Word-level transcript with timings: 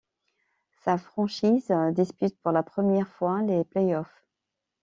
Sa 0.83 0.97
franchise 0.97 1.71
dispute 1.93 2.35
pour 2.41 2.51
la 2.51 2.63
première 2.63 3.07
fois 3.07 3.43
les 3.43 3.63
playoffs. 3.65 4.25